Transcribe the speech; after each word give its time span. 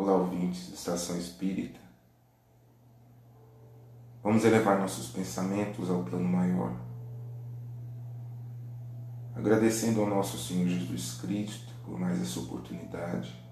Olá, 0.00 0.14
ouvintes 0.14 0.68
da 0.68 0.74
Estação 0.74 1.18
Espírita. 1.18 1.80
Vamos 4.22 4.44
elevar 4.44 4.78
nossos 4.78 5.08
pensamentos 5.08 5.90
ao 5.90 6.04
plano 6.04 6.24
maior, 6.24 6.72
agradecendo 9.34 10.00
ao 10.00 10.06
nosso 10.06 10.38
Senhor 10.38 10.68
Jesus 10.68 11.20
Cristo 11.20 11.74
por 11.84 11.98
mais 11.98 12.22
essa 12.22 12.38
oportunidade, 12.38 13.44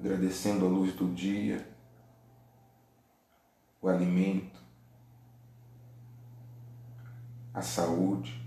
agradecendo 0.00 0.66
a 0.66 0.68
luz 0.68 0.92
do 0.92 1.06
dia, 1.14 1.64
o 3.80 3.86
alimento, 3.86 4.60
a 7.54 7.62
saúde, 7.62 8.43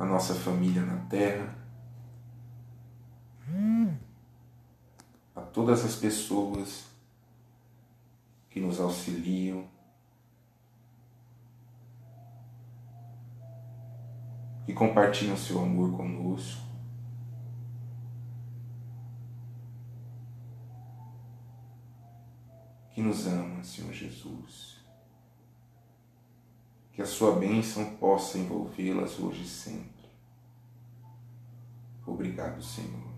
a 0.00 0.04
nossa 0.06 0.34
família 0.34 0.80
na 0.80 0.96
terra, 1.10 1.54
a 5.36 5.42
todas 5.42 5.84
as 5.84 5.94
pessoas 5.94 6.86
que 8.48 8.58
nos 8.58 8.80
auxiliam, 8.80 9.68
que 14.64 14.72
compartilham 14.72 15.36
seu 15.36 15.62
amor 15.62 15.94
conosco. 15.94 16.62
Que 22.94 23.02
nos 23.02 23.26
ama, 23.26 23.62
Senhor 23.62 23.92
Jesus 23.92 24.79
que 27.00 27.04
a 27.04 27.06
sua 27.06 27.32
bênção 27.32 27.94
possa 27.94 28.36
envolvê-las 28.36 29.18
hoje 29.18 29.44
e 29.44 29.48
sempre. 29.48 30.04
Obrigado, 32.06 32.62
Senhor. 32.62 33.08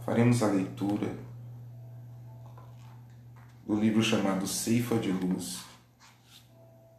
Faremos 0.00 0.42
a 0.42 0.46
leitura 0.46 1.14
do 3.66 3.74
livro 3.74 4.02
chamado 4.02 4.46
Ceifa 4.46 4.96
de 4.96 5.12
Luz, 5.12 5.62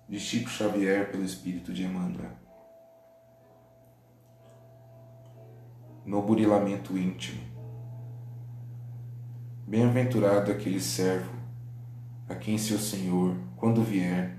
de 0.08 0.20
Chico 0.20 0.52
Xavier 0.52 1.10
pelo 1.10 1.26
Espírito 1.26 1.74
de 1.74 1.84
Emmanuel. 1.84 2.38
No 6.06 6.22
burilamento 6.22 6.96
íntimo. 6.96 7.42
Bem-aventurado 9.66 10.52
aquele 10.52 10.80
servo 10.80 11.39
a 12.30 12.36
quem 12.36 12.60
seu 12.60 12.78
Senhor, 12.78 13.36
quando 13.58 13.84
vier, 13.84 14.38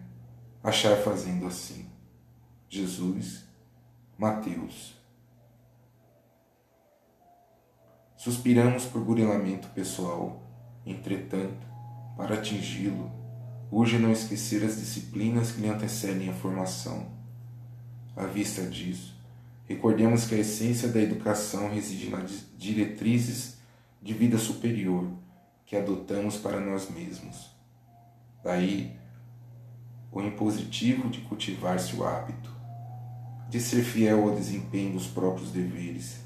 achar 0.63 0.97
fazendo 0.97 1.45
assim. 1.45 1.87
Jesus, 2.69 3.45
Mateus. 4.17 4.95
Suspiramos 8.17 8.85
por 8.85 9.03
burilamento 9.03 9.67
pessoal, 9.71 10.41
entretanto, 10.87 11.67
para 12.17 12.37
atingi-lo, 12.37 13.11
urge 13.73 13.99
não 13.99 14.13
esquecer 14.13 14.65
as 14.65 14.79
disciplinas 14.79 15.51
que 15.51 15.61
lhe 15.61 15.69
antecedem 15.69 16.29
a 16.29 16.35
formação. 16.35 17.11
À 18.15 18.25
vista 18.25 18.63
disso, 18.63 19.17
recordemos 19.67 20.27
que 20.27 20.37
a 20.37 20.39
essência 20.39 20.89
da 20.89 21.01
educação 21.01 21.69
reside 21.69 22.09
nas 22.09 22.47
diretrizes 22.57 23.59
de 24.01 24.15
vida 24.15 24.39
superior 24.39 25.11
que 25.67 25.77
adotamos 25.77 26.37
para 26.37 26.61
nós 26.61 26.89
mesmos 26.89 27.50
Daí 28.43 28.99
o 30.13 30.21
impositivo 30.21 31.09
de 31.09 31.21
cultivar-se 31.21 31.95
o 31.97 32.05
hábito, 32.05 32.51
de 33.49 33.61
ser 33.61 33.83
fiel 33.83 34.29
ao 34.29 34.35
desempenho 34.35 34.93
dos 34.93 35.07
próprios 35.07 35.51
deveres, 35.51 36.21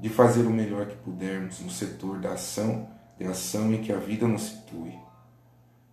de 0.00 0.08
fazer 0.08 0.46
o 0.46 0.50
melhor 0.50 0.86
que 0.86 0.96
pudermos 0.96 1.60
no 1.60 1.70
setor 1.70 2.18
da 2.18 2.32
ação 2.32 2.88
de 3.20 3.26
ação 3.26 3.70
em 3.74 3.82
que 3.82 3.92
a 3.92 3.98
vida 3.98 4.26
nos 4.26 4.44
situe, 4.44 4.98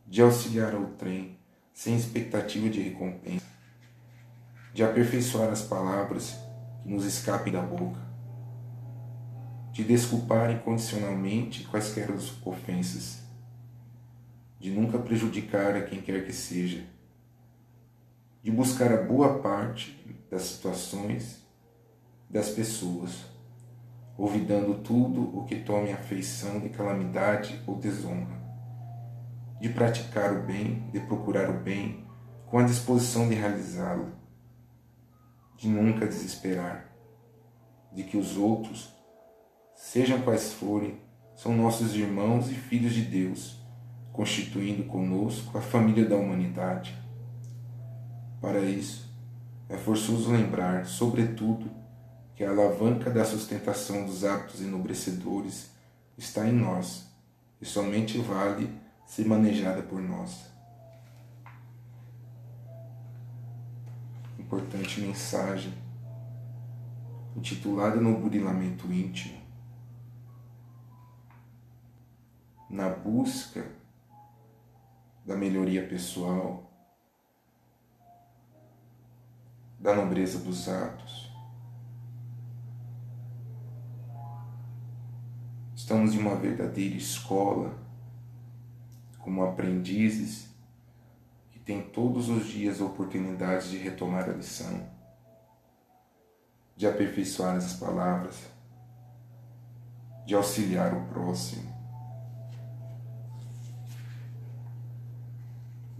de 0.07 0.21
auxiliar 0.21 0.73
ao 0.73 0.85
trem 0.91 1.37
sem 1.73 1.97
expectativa 1.97 2.69
de 2.69 2.81
recompensa, 2.81 3.45
de 4.73 4.81
aperfeiçoar 4.81 5.49
as 5.49 5.61
palavras 5.61 6.37
que 6.81 6.89
nos 6.89 7.03
escapem 7.03 7.51
da 7.51 7.61
boca, 7.61 7.99
de 9.73 9.83
desculpar 9.83 10.49
incondicionalmente 10.51 11.65
quaisquer 11.65 12.09
ofensas 12.45 13.26
de 14.59 14.71
nunca 14.71 14.97
prejudicar 14.97 15.75
a 15.75 15.81
quem 15.83 16.01
quer 16.01 16.25
que 16.25 16.33
seja, 16.33 16.83
de 18.41 18.51
buscar 18.51 18.91
a 18.91 19.03
boa 19.03 19.39
parte 19.39 19.97
das 20.29 20.43
situações 20.43 21.45
das 22.29 22.49
pessoas, 22.49 23.25
olvidando 24.17 24.79
tudo 24.79 25.37
o 25.37 25.45
que 25.45 25.57
tome 25.57 25.91
a 25.91 25.97
feição 25.97 26.59
de 26.59 26.69
calamidade 26.69 27.61
ou 27.67 27.75
desonra, 27.75 28.37
de 29.61 29.69
praticar 29.69 30.33
o 30.33 30.43
bem, 30.43 30.89
de 30.91 30.99
procurar 31.01 31.49
o 31.49 31.59
bem, 31.59 32.05
com 32.47 32.57
a 32.57 32.63
disposição 32.63 33.29
de 33.29 33.35
realizá-lo, 33.35 34.11
de 35.55 35.67
nunca 35.67 36.05
desesperar, 36.07 36.91
de 37.93 38.03
que 38.03 38.17
os 38.17 38.37
outros, 38.37 38.93
sejam 39.75 40.21
quais 40.21 40.53
forem, 40.53 40.99
são 41.35 41.55
nossos 41.55 41.95
irmãos 41.95 42.49
e 42.49 42.55
filhos 42.55 42.93
de 42.93 43.03
Deus 43.03 43.56
constituindo 44.17 44.83
conosco 44.85 45.55
a 45.55 45.61
família 45.61 46.03
da 46.03 46.15
humanidade. 46.15 46.99
Para 48.41 48.59
isso, 48.61 49.07
é 49.69 49.77
forçoso 49.77 50.31
lembrar, 50.31 50.87
sobretudo, 50.87 51.69
que 52.35 52.43
a 52.43 52.49
alavanca 52.49 53.11
da 53.11 53.23
sustentação 53.23 54.07
dos 54.07 54.25
hábitos 54.25 54.59
enobrecedores 54.59 55.69
está 56.17 56.47
em 56.47 56.51
nós 56.51 57.05
e 57.61 57.65
somente 57.65 58.17
vale 58.17 58.67
ser 59.05 59.27
manejada 59.27 59.83
por 59.83 60.01
nós. 60.01 60.47
Importante 64.39 64.99
mensagem 64.99 65.73
intitulada 67.35 68.01
No 68.01 68.17
Burilamento 68.17 68.91
Íntimo. 68.91 69.37
Na 72.67 72.89
busca 72.89 73.77
da 75.27 75.35
melhoria 75.35 75.85
pessoal, 75.85 76.71
da 79.77 79.93
nobreza 79.93 80.39
dos 80.39 80.69
atos. 80.69 81.29
Estamos 85.75 86.15
em 86.15 86.19
uma 86.19 86.37
verdadeira 86.37 86.95
escola, 86.95 87.77
como 89.19 89.43
aprendizes 89.43 90.47
que 91.51 91.59
têm 91.59 91.81
todos 91.81 92.29
os 92.29 92.47
dias 92.47 92.79
oportunidades 92.79 93.69
de 93.69 93.77
retomar 93.77 94.29
a 94.29 94.33
lição, 94.33 94.89
de 96.73 96.87
aperfeiçoar 96.87 97.57
as 97.57 97.73
palavras, 97.73 98.49
de 100.25 100.33
auxiliar 100.35 100.93
o 100.93 101.05
próximo 101.07 101.76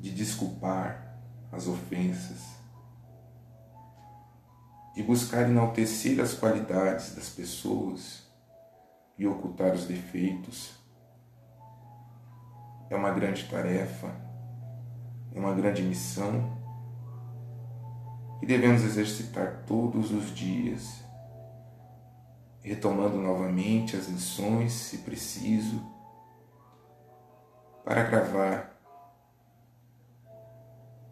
de 0.07 0.15
desculpar 0.15 1.19
as 1.51 1.67
ofensas, 1.67 2.55
de 4.95 5.03
buscar 5.03 5.49
enaltecer 5.49 6.19
as 6.21 6.33
qualidades 6.33 7.13
das 7.13 7.29
pessoas 7.29 8.23
e 9.17 9.27
ocultar 9.27 9.73
os 9.73 9.85
defeitos. 9.85 10.71
É 12.89 12.95
uma 12.95 13.11
grande 13.11 13.43
tarefa, 13.49 14.09
é 15.33 15.39
uma 15.39 15.53
grande 15.53 15.81
missão 15.81 16.55
que 18.39 18.45
devemos 18.45 18.83
exercitar 18.83 19.63
todos 19.65 20.11
os 20.11 20.33
dias, 20.33 21.03
retomando 22.61 23.17
novamente 23.17 23.97
as 23.97 24.07
lições, 24.07 24.71
se 24.71 24.99
preciso, 24.99 25.81
para 27.83 28.03
gravar 28.03 28.76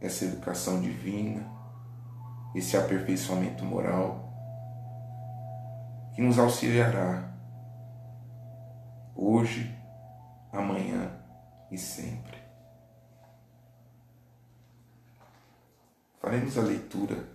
essa 0.05 0.25
educação 0.25 0.79
divina, 0.79 1.43
esse 2.53 2.77
aperfeiçoamento 2.77 3.65
moral, 3.65 4.31
que 6.13 6.21
nos 6.21 6.37
auxiliará 6.37 7.33
hoje, 9.15 9.75
amanhã 10.53 11.11
e 11.71 11.77
sempre. 11.77 12.37
Faremos 16.21 16.55
a 16.57 16.61
leitura, 16.61 17.27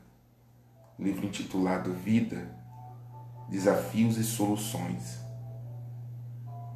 livro 0.99 1.27
intitulado 1.27 1.93
Vida, 1.93 2.57
Desafios 3.49 4.17
e 4.17 4.23
Soluções, 4.23 5.19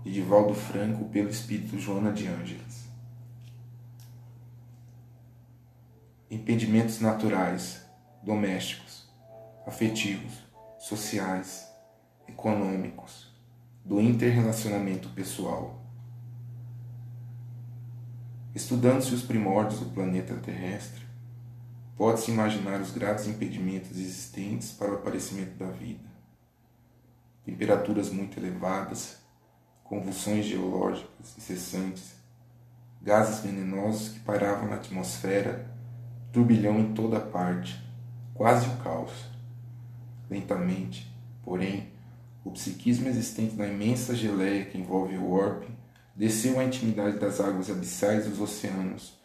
de 0.02 0.12
Divaldo 0.12 0.54
Franco 0.54 1.04
pelo 1.06 1.30
Espírito 1.30 1.78
Joana 1.78 2.12
de 2.12 2.26
Ângeles. 2.26 2.83
Impedimentos 6.34 7.00
naturais, 7.00 7.86
domésticos, 8.22 9.08
afetivos, 9.66 10.32
sociais, 10.78 11.68
econômicos, 12.26 13.32
do 13.84 14.00
interrelacionamento 14.00 15.08
pessoal. 15.10 15.80
Estudando-se 18.54 19.14
os 19.14 19.22
primórdios 19.22 19.80
do 19.80 19.86
planeta 19.86 20.34
terrestre, 20.36 21.04
pode-se 21.96 22.30
imaginar 22.30 22.80
os 22.80 22.90
graves 22.90 23.26
impedimentos 23.26 23.92
existentes 23.92 24.72
para 24.72 24.90
o 24.90 24.94
aparecimento 24.94 25.56
da 25.56 25.70
vida. 25.70 26.08
Temperaturas 27.44 28.10
muito 28.10 28.38
elevadas, 28.38 29.18
convulsões 29.84 30.46
geológicas 30.46 31.36
incessantes, 31.36 32.14
gases 33.02 33.44
venenosos 33.44 34.08
que 34.08 34.20
pairavam 34.20 34.68
na 34.68 34.76
atmosfera, 34.76 35.73
turbilhão 36.34 36.80
em 36.80 36.92
toda 36.92 37.20
parte, 37.20 37.80
quase 38.34 38.66
o 38.66 38.76
caos. 38.78 39.12
Lentamente, 40.28 41.08
porém, 41.44 41.92
o 42.44 42.50
psiquismo 42.50 43.08
existente 43.08 43.54
na 43.54 43.68
imensa 43.68 44.16
geleia 44.16 44.64
que 44.64 44.76
envolve 44.76 45.16
o 45.16 45.30
orbe 45.30 45.68
desceu 46.14 46.58
à 46.58 46.64
intimidade 46.64 47.20
das 47.20 47.40
águas 47.40 47.70
abissais 47.70 48.26
dos 48.26 48.40
oceanos, 48.40 49.16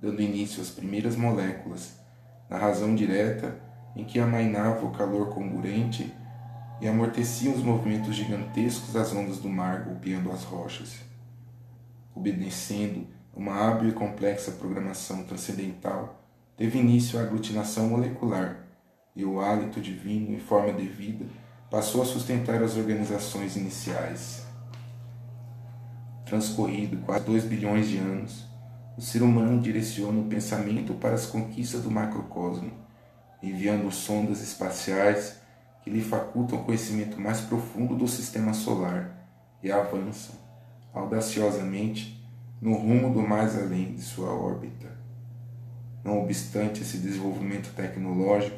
dando 0.00 0.20
início 0.20 0.60
às 0.60 0.68
primeiras 0.68 1.14
moléculas, 1.14 1.96
na 2.50 2.58
razão 2.58 2.92
direta 2.92 3.56
em 3.94 4.04
que 4.04 4.18
amainava 4.18 4.84
o 4.84 4.90
calor 4.90 5.28
comburente 5.28 6.12
e 6.80 6.88
amortecia 6.88 7.52
os 7.52 7.62
movimentos 7.62 8.16
gigantescos 8.16 8.92
das 8.92 9.12
ondas 9.12 9.38
do 9.38 9.48
mar 9.48 9.84
golpeando 9.84 10.32
as 10.32 10.42
rochas. 10.42 10.96
Obedecendo 12.16 13.06
uma 13.32 13.54
hábil 13.54 13.90
e 13.90 13.92
complexa 13.92 14.50
programação 14.50 15.22
transcendental, 15.22 16.17
teve 16.58 16.76
início 16.76 17.18
a 17.18 17.22
aglutinação 17.22 17.88
molecular, 17.88 18.66
e 19.14 19.24
o 19.24 19.40
hálito 19.40 19.80
divino, 19.80 20.34
em 20.34 20.40
forma 20.40 20.72
de 20.72 20.86
vida, 20.86 21.24
passou 21.70 22.02
a 22.02 22.04
sustentar 22.04 22.60
as 22.62 22.76
organizações 22.76 23.56
iniciais. 23.56 24.44
Transcorrido 26.26 26.96
quase 26.98 27.24
dois 27.24 27.44
bilhões 27.44 27.88
de 27.88 27.98
anos, 27.98 28.44
o 28.96 29.00
ser 29.00 29.22
humano 29.22 29.62
direciona 29.62 30.20
o 30.20 30.24
pensamento 30.24 30.94
para 30.94 31.14
as 31.14 31.26
conquistas 31.26 31.82
do 31.82 31.90
macrocosmo, 31.90 32.72
enviando 33.40 33.90
sondas 33.92 34.42
espaciais 34.42 35.40
que 35.82 35.90
lhe 35.90 36.02
facultam 36.02 36.64
conhecimento 36.64 37.20
mais 37.20 37.40
profundo 37.40 37.94
do 37.94 38.08
sistema 38.08 38.52
solar 38.52 39.16
e 39.62 39.70
avançam, 39.70 40.34
audaciosamente, 40.92 42.20
no 42.60 42.74
rumo 42.74 43.14
do 43.14 43.22
mais 43.22 43.56
além 43.56 43.94
de 43.94 44.02
sua 44.02 44.30
órbita. 44.30 45.07
Não 46.08 46.22
obstante 46.22 46.80
esse 46.80 46.96
desenvolvimento 46.96 47.70
tecnológico, 47.74 48.56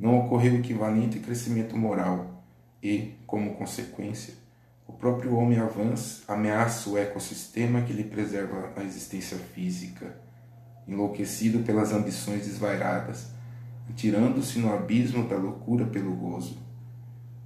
não 0.00 0.20
ocorreu 0.20 0.54
equivalente 0.54 1.18
crescimento 1.18 1.76
moral 1.76 2.42
e, 2.82 3.12
como 3.26 3.56
consequência, 3.56 4.32
o 4.86 4.94
próprio 4.94 5.36
homem 5.36 5.58
avança, 5.58 6.22
ameaça 6.26 6.88
o 6.88 6.96
ecossistema 6.96 7.82
que 7.82 7.92
lhe 7.92 8.04
preserva 8.04 8.72
a 8.74 8.82
existência 8.82 9.36
física, 9.36 10.18
enlouquecido 10.86 11.58
pelas 11.58 11.92
ambições 11.92 12.46
desvairadas, 12.46 13.32
atirando-se 13.90 14.58
no 14.58 14.72
abismo 14.72 15.28
da 15.28 15.36
loucura 15.36 15.84
pelo 15.84 16.16
gozo. 16.16 16.56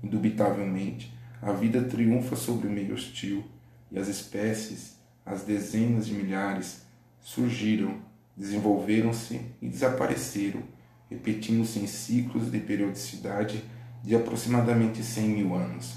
Indubitavelmente, 0.05 1.13
a 1.43 1.51
vida 1.51 1.83
triunfa 1.83 2.37
sobre 2.37 2.69
o 2.69 2.71
meio 2.71 2.95
hostil 2.95 3.43
e 3.91 3.99
as 3.99 4.07
espécies, 4.07 4.97
as 5.27 5.43
dezenas 5.43 6.07
de 6.07 6.15
milhares, 6.15 6.83
surgiram, 7.21 8.12
desenvolveram-se 8.37 9.41
e 9.61 9.69
desapareceram, 9.69 10.63
repetindo-se 11.11 11.79
em 11.79 11.87
ciclos 11.87 12.51
de 12.51 12.59
periodicidade 12.59 13.63
de 14.03 14.17
aproximadamente 14.17 15.03
100 15.03 15.29
mil 15.29 15.55
anos. 15.55 15.97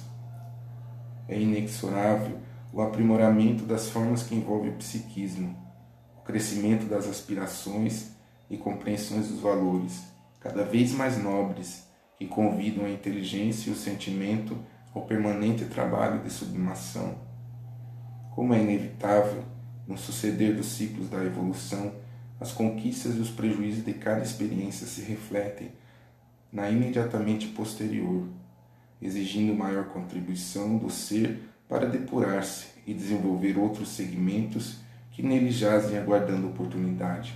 É 1.27 1.39
inexorável 1.39 2.39
o 2.71 2.81
aprimoramento 2.81 3.63
das 3.63 3.89
formas 3.89 4.23
que 4.23 4.35
envolvem 4.35 4.71
o 4.71 4.77
psiquismo, 4.77 5.57
o 6.17 6.21
crescimento 6.21 6.85
das 6.85 7.07
aspirações 7.07 8.11
e 8.49 8.57
compreensões 8.57 9.29
dos 9.29 9.39
valores, 9.39 10.03
cada 10.39 10.63
vez 10.63 10.91
mais 10.91 11.17
nobres, 11.17 11.87
que 12.17 12.27
convidam 12.27 12.85
a 12.85 12.89
inteligência 12.89 13.69
e 13.69 13.73
o 13.73 13.75
sentimento 13.75 14.57
ao 14.93 15.03
permanente 15.05 15.65
trabalho 15.65 16.21
de 16.21 16.29
sublimação. 16.29 17.15
Como 18.33 18.53
é 18.53 18.61
inevitável, 18.61 19.43
no 19.87 19.97
suceder 19.97 20.55
dos 20.55 20.67
ciclos 20.67 21.09
da 21.09 21.23
evolução, 21.23 21.93
as 22.39 22.51
conquistas 22.51 23.15
e 23.15 23.19
os 23.19 23.29
prejuízos 23.29 23.85
de 23.85 23.93
cada 23.93 24.23
experiência 24.23 24.85
se 24.85 25.01
refletem 25.01 25.71
na 26.51 26.69
imediatamente 26.69 27.47
posterior, 27.47 28.27
exigindo 29.01 29.53
maior 29.53 29.85
contribuição 29.85 30.77
do 30.77 30.89
ser 30.89 31.41
para 31.67 31.87
depurar-se 31.87 32.67
e 32.85 32.93
desenvolver 32.93 33.57
outros 33.57 33.89
segmentos 33.89 34.77
que 35.11 35.23
nele 35.23 35.49
jazem 35.49 35.97
aguardando 35.97 36.47
oportunidade. 36.47 37.35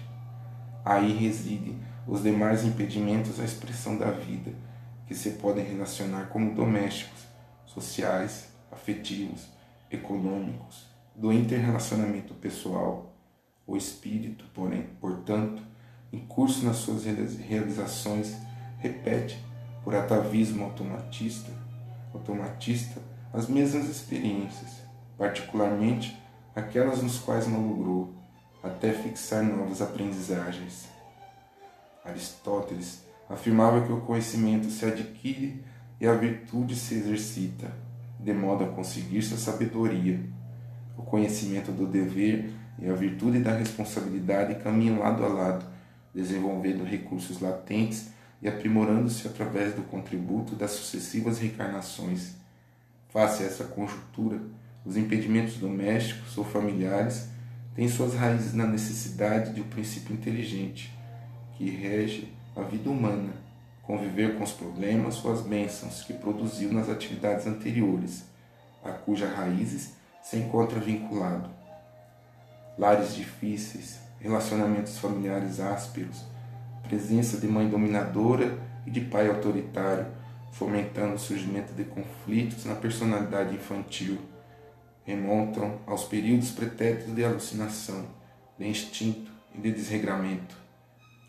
Aí 0.84 1.13
residem 1.13 1.78
os 2.07 2.24
demais 2.24 2.66
impedimentos 2.66 3.40
à 3.40 3.44
expressão 3.44 3.98
da 3.98 4.12
vida, 4.12 4.51
que 5.07 5.16
se 5.16 5.31
podem 5.31 5.66
relacionar 5.66 6.28
como 6.28 6.54
domésticos, 6.54 7.25
sociais, 7.66 8.50
afetivos, 8.72 9.48
econômicos, 9.90 10.86
do 11.16 11.31
interrelacionamento 11.34 12.34
pessoal. 12.36 13.13
O 13.69 13.77
espírito, 13.77 14.45
porém, 14.51 14.88
portanto, 15.00 15.62
em 16.12 16.18
curso 16.25 16.66
nas 16.66 16.77
suas 16.77 17.04
realizações, 17.04 18.36
repete, 18.80 19.38
por 19.83 19.94
atavismo 19.94 20.63
automatista, 20.63 21.51
automatista 22.12 23.00
as 23.31 23.48
mesmas 23.48 23.88
experiências, 23.88 24.81
particularmente 25.16 26.18
aquelas 26.56 27.04
nos 27.04 27.19
quais 27.19 27.45
não 27.45 27.68
logrou, 27.68 28.12
até 28.63 28.92
fixar 28.92 29.44
novas 29.44 29.83
aprendizagens. 29.83 30.89
Aristóteles 32.04 33.06
afirmava 33.30 33.86
que 33.86 33.94
o 33.94 34.01
conhecimento 34.01 34.68
se 34.72 34.83
adquire 34.83 35.63
e 36.01 36.07
a 36.07 36.13
virtude 36.15 36.75
se 36.75 36.95
exercita, 36.95 37.72
de 38.19 38.33
modo 38.33 38.63
a 38.63 38.69
conseguir 38.69 39.22
sua 39.22 39.38
sabedoria. 39.38 40.19
O 40.98 41.04
conhecimento 41.04 41.72
do 41.72 41.86
dever 41.86 42.51
e 42.81 42.89
a 42.89 42.93
virtude 42.93 43.39
da 43.39 43.53
responsabilidade 43.53 44.55
caminham 44.63 45.00
lado 45.00 45.24
a 45.24 45.27
lado, 45.27 45.65
desenvolvendo 46.13 46.83
recursos 46.83 47.41
latentes 47.41 48.09
e 48.41 48.48
aprimorando-se 48.48 49.27
através 49.27 49.74
do 49.74 49.81
contributo 49.83 50.55
das 50.55 50.71
sucessivas 50.71 51.39
reencarnações. 51.39 52.36
Face 53.09 53.43
a 53.43 53.45
essa 53.45 53.65
conjuntura, 53.65 54.39
os 54.86 54.95
impedimentos 54.95 55.57
domésticos 55.57 56.38
ou 56.38 56.45
familiares 56.45 57.27
têm 57.75 57.88
suas 57.88 58.13
raízes 58.13 58.53
na 58.53 58.65
necessidade 58.65 59.53
de 59.53 59.62
um 59.62 59.67
princípio 59.67 60.13
inteligente 60.13 60.93
que 61.57 61.69
rege 61.69 62.31
a 62.55 62.62
vida 62.62 62.89
humana, 62.89 63.33
conviver 63.83 64.38
com 64.38 64.43
os 64.43 64.51
problemas 64.51 65.24
ou 65.25 65.33
as 65.33 65.41
bênçãos 65.41 66.03
que 66.03 66.13
produziu 66.13 66.71
nas 66.71 66.89
atividades 66.89 67.45
anteriores, 67.45 68.24
a 68.83 68.91
cujas 68.91 69.33
raízes 69.33 69.93
se 70.24 70.38
encontra 70.38 70.79
vinculado. 70.79 71.59
Lares 72.79 73.13
difíceis, 73.13 74.00
relacionamentos 74.21 74.98
familiares 75.00 75.59
ásperos, 75.59 76.24
presença 76.88 77.38
de 77.38 77.45
mãe 77.45 77.67
dominadora 77.67 78.57
e 78.88 78.89
de 78.89 79.01
pai 79.01 79.27
autoritário, 79.27 80.05
fomentando 80.53 81.15
o 81.15 81.19
surgimento 81.19 81.74
de 81.74 81.83
conflitos 81.83 82.63
na 82.63 82.75
personalidade 82.75 83.53
infantil, 83.53 84.17
remontam 85.03 85.77
aos 85.86 86.05
períodos 86.05 86.51
pretéritos 86.51 87.13
de 87.13 87.25
alucinação, 87.25 88.05
de 88.57 88.65
instinto 88.65 89.29
e 89.53 89.59
de 89.59 89.74
desregramento. 89.74 90.55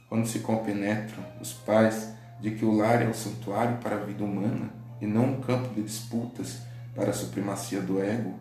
Quando 0.08 0.28
se 0.28 0.38
compenetram 0.38 1.24
os 1.40 1.52
pais 1.52 2.14
de 2.40 2.52
que 2.52 2.64
o 2.64 2.76
lar 2.76 3.02
é 3.02 3.08
o 3.08 3.14
santuário 3.14 3.78
para 3.78 3.96
a 3.96 4.04
vida 4.04 4.22
humana 4.22 4.70
e 5.00 5.06
não 5.06 5.24
um 5.24 5.40
campo 5.40 5.74
de 5.74 5.82
disputas 5.82 6.58
para 6.94 7.10
a 7.10 7.12
supremacia 7.12 7.80
do 7.80 8.00
ego, 8.00 8.38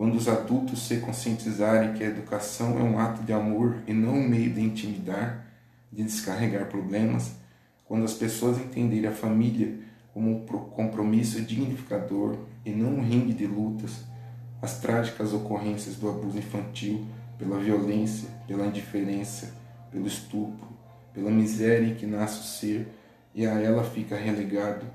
quando 0.00 0.14
os 0.14 0.28
adultos 0.28 0.88
se 0.88 0.96
conscientizarem 0.96 1.92
que 1.92 2.02
a 2.02 2.06
educação 2.06 2.78
é 2.78 2.82
um 2.82 2.98
ato 2.98 3.22
de 3.22 3.34
amor 3.34 3.82
e 3.86 3.92
não 3.92 4.14
um 4.14 4.26
meio 4.26 4.50
de 4.50 4.62
intimidar, 4.62 5.44
de 5.92 6.02
descarregar 6.02 6.70
problemas, 6.70 7.32
quando 7.84 8.04
as 8.04 8.14
pessoas 8.14 8.56
entenderem 8.56 9.10
a 9.10 9.12
família 9.12 9.78
como 10.14 10.30
um 10.30 10.46
compromisso 10.70 11.42
dignificador 11.42 12.38
e 12.64 12.70
não 12.70 12.94
um 12.94 13.02
ringue 13.02 13.34
de 13.34 13.46
lutas, 13.46 14.06
as 14.62 14.80
trágicas 14.80 15.34
ocorrências 15.34 15.96
do 15.96 16.08
abuso 16.08 16.38
infantil 16.38 17.04
pela 17.38 17.58
violência, 17.58 18.30
pela 18.48 18.64
indiferença, 18.64 19.52
pelo 19.92 20.06
estupro, 20.06 20.66
pela 21.12 21.30
miséria 21.30 21.86
em 21.86 21.94
que 21.94 22.06
nasce 22.06 22.40
o 22.40 22.44
ser 22.44 22.88
e 23.34 23.46
a 23.46 23.60
ela 23.60 23.84
fica 23.84 24.16
relegado, 24.16 24.86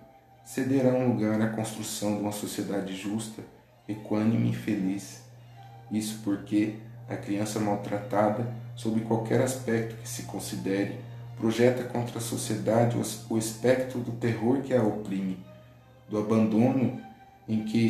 cederão 0.43 1.07
lugar 1.07 1.39
à 1.39 1.49
construção 1.49 2.15
de 2.15 2.21
uma 2.23 2.31
sociedade 2.31 2.95
justa, 2.95 3.43
equânime 3.87 4.51
e 4.51 4.55
feliz. 4.55 5.23
Isso 5.91 6.19
porque 6.23 6.75
a 7.07 7.15
criança 7.15 7.59
maltratada 7.59 8.51
sob 8.75 8.99
qualquer 9.01 9.41
aspecto 9.41 9.95
que 9.95 10.07
se 10.07 10.23
considere, 10.23 10.99
projeta 11.37 11.83
contra 11.83 12.17
a 12.17 12.21
sociedade 12.21 12.97
o 13.29 13.37
espectro 13.37 13.99
do 13.99 14.11
terror 14.13 14.61
que 14.61 14.73
a 14.73 14.83
oprime, 14.83 15.37
do 16.09 16.17
abandono 16.17 17.01
em 17.47 17.63
que 17.63 17.89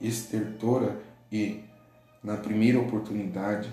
estertora 0.00 0.98
e, 1.30 1.64
na 2.22 2.36
primeira 2.36 2.80
oportunidade, 2.80 3.68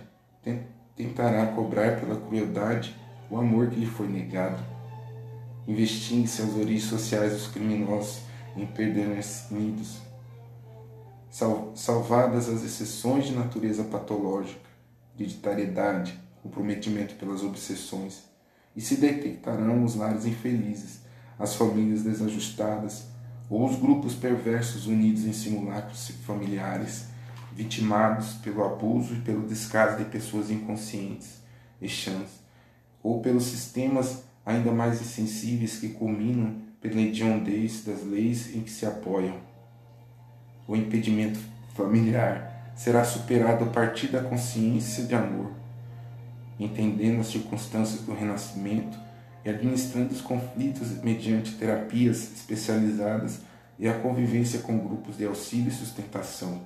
tentará 0.96 1.48
cobrar 1.48 2.00
pela 2.00 2.20
crueldade 2.20 2.96
o 3.29 3.38
amor 3.38 3.70
que 3.70 3.79
lhe 3.79 3.86
foi 3.86 4.08
negado, 4.08 4.62
investindo-se 5.67 6.41
as 6.41 6.55
origens 6.55 6.84
sociais 6.84 7.34
dos 7.34 7.48
criminosos 7.48 8.22
empedernidos, 8.55 10.01
salvadas 11.31 12.50
as 12.50 12.61
exceções 12.61 13.25
de 13.25 13.33
natureza 13.33 13.85
patológica, 13.85 14.69
hereditariedade, 15.17 16.19
comprometimento 16.43 17.15
pelas 17.15 17.41
obsessões, 17.41 18.23
e 18.75 18.81
se 18.81 18.97
detectarão 18.97 19.83
os 19.85 19.95
lares 19.95 20.25
infelizes, 20.25 21.00
as 21.39 21.55
famílias 21.55 22.03
desajustadas, 22.03 23.05
ou 23.50 23.65
os 23.65 23.77
grupos 23.77 24.13
perversos 24.13 24.88
unidos 24.88 25.25
em 25.25 25.33
simulacros 25.33 26.09
familiares, 26.25 27.05
vitimados 27.53 28.33
pelo 28.35 28.63
abuso 28.63 29.13
e 29.13 29.21
pelo 29.21 29.47
descaso 29.47 29.97
de 29.97 30.05
pessoas 30.05 30.50
inconscientes 30.50 31.41
e 31.81 31.88
chãs, 31.88 32.41
ou 33.01 33.21
pelos 33.21 33.45
sistemas 33.45 34.23
ainda 34.45 34.71
mais 34.71 35.01
insensíveis 35.01 35.77
que 35.77 35.89
culminam 35.89 36.61
pela 36.79 37.00
hediondez 37.00 37.83
das 37.83 38.03
leis 38.03 38.55
em 38.55 38.61
que 38.61 38.71
se 38.71 38.85
apoiam. 38.85 39.50
O 40.71 40.75
impedimento 40.77 41.37
familiar 41.75 42.71
será 42.77 43.03
superado 43.03 43.65
a 43.65 43.67
partir 43.67 44.07
da 44.07 44.23
consciência 44.23 45.03
de 45.03 45.13
amor, 45.13 45.51
entendendo 46.57 47.19
as 47.19 47.27
circunstâncias 47.27 48.03
do 48.03 48.13
renascimento 48.13 48.97
e 49.43 49.49
administrando 49.49 50.13
os 50.13 50.21
conflitos 50.21 50.91
mediante 51.03 51.55
terapias 51.55 52.31
especializadas 52.37 53.41
e 53.77 53.85
a 53.85 53.99
convivência 53.99 54.59
com 54.59 54.79
grupos 54.79 55.17
de 55.17 55.25
auxílio 55.25 55.67
e 55.67 55.73
sustentação. 55.73 56.61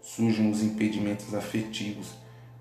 Surgem 0.00 0.48
os 0.48 0.62
impedimentos 0.62 1.34
afetivos, 1.34 2.12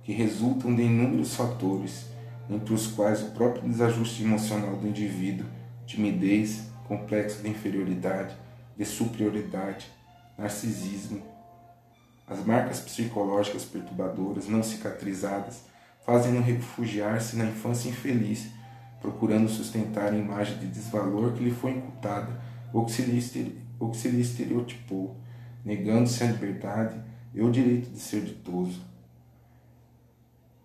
que 0.03 0.11
resultam 0.11 0.75
de 0.75 0.81
inúmeros 0.81 1.35
fatores, 1.35 2.07
entre 2.49 2.73
os 2.73 2.87
quais 2.87 3.21
o 3.21 3.29
próprio 3.33 3.69
desajuste 3.69 4.23
emocional 4.23 4.77
do 4.77 4.87
indivíduo, 4.87 5.45
timidez, 5.85 6.63
complexo 6.87 7.43
de 7.43 7.49
inferioridade, 7.49 8.35
de 8.75 8.83
superioridade, 8.83 10.00
narcisismo. 10.41 11.21
As 12.27 12.43
marcas 12.43 12.79
psicológicas 12.79 13.63
perturbadoras 13.63 14.47
não 14.47 14.63
cicatrizadas 14.63 15.63
fazem-no 16.03 16.41
refugiar-se 16.41 17.35
na 17.35 17.45
infância 17.45 17.89
infeliz, 17.89 18.47
procurando 18.99 19.47
sustentar 19.47 20.11
a 20.11 20.17
imagem 20.17 20.57
de 20.57 20.67
desvalor 20.67 21.33
que 21.33 21.43
lhe 21.43 21.51
foi 21.51 21.71
incutada 21.71 22.41
ou 22.73 22.85
que 22.85 22.91
se 22.91 23.03
lhe, 23.03 23.61
ou 23.79 23.91
que 23.91 23.97
se 23.97 24.07
lhe 24.07 24.21
estereotipou, 24.21 25.15
negando-se 25.63 26.23
a 26.23 26.27
liberdade 26.27 26.99
e 27.33 27.41
o 27.41 27.51
direito 27.51 27.91
de 27.91 27.99
ser 27.99 28.21
ditoso. 28.21 28.81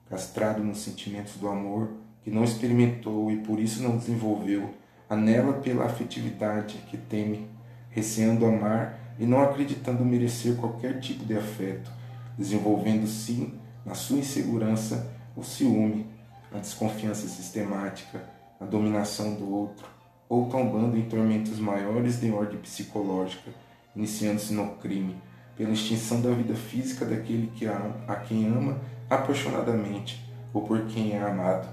Castrado 0.08 0.62
nos 0.62 0.78
sentimentos 0.78 1.34
do 1.34 1.48
amor, 1.48 1.90
que 2.22 2.30
não 2.30 2.44
experimentou 2.44 3.30
e 3.30 3.38
por 3.38 3.58
isso 3.58 3.82
não 3.82 3.96
desenvolveu, 3.96 4.72
anela 5.08 5.54
pela 5.54 5.84
afetividade 5.84 6.78
que 6.88 6.96
teme, 6.96 7.48
receando 7.90 8.46
amar 8.46 9.05
e 9.18 9.26
não 9.26 9.40
acreditando 9.40 10.04
merecer 10.04 10.56
qualquer 10.56 11.00
tipo 11.00 11.24
de 11.24 11.36
afeto, 11.36 11.90
desenvolvendo 12.36 13.06
sim, 13.06 13.54
na 13.84 13.94
sua 13.94 14.18
insegurança, 14.18 15.10
o 15.36 15.42
ciúme, 15.42 16.06
a 16.52 16.58
desconfiança 16.58 17.28
sistemática, 17.28 18.22
a 18.60 18.64
dominação 18.64 19.34
do 19.34 19.50
outro, 19.50 19.86
ou 20.28 20.48
tombando 20.48 20.96
em 20.96 21.08
tormentos 21.08 21.58
maiores 21.58 22.20
de 22.20 22.30
ordem 22.30 22.58
psicológica, 22.58 23.50
iniciando-se 23.94 24.52
no 24.52 24.70
crime, 24.76 25.16
pela 25.56 25.70
extinção 25.70 26.20
da 26.20 26.30
vida 26.30 26.54
física 26.54 27.04
daquele 27.04 27.46
que 27.54 27.66
a, 27.66 27.94
a 28.06 28.16
quem 28.16 28.46
ama 28.46 28.80
apaixonadamente 29.08 30.22
ou 30.52 30.62
por 30.62 30.86
quem 30.86 31.12
é 31.12 31.22
amado. 31.22 31.68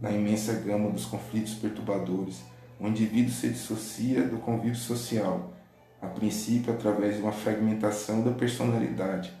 Na 0.00 0.10
imensa 0.10 0.52
gama 0.54 0.90
dos 0.90 1.04
conflitos 1.04 1.54
perturbadores, 1.54 2.42
o 2.80 2.88
indivíduo 2.88 3.32
se 3.32 3.48
dissocia 3.48 4.26
do 4.26 4.38
convívio 4.38 4.74
social, 4.74 5.52
a 6.02 6.08
princípio 6.08 6.72
através 6.72 7.16
de 7.16 7.22
uma 7.22 7.32
fragmentação 7.32 8.22
da 8.22 8.32
personalidade, 8.32 9.32